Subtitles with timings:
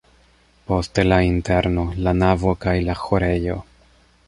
[0.69, 3.63] Poste la interno, la navo kaj la ĥorejo.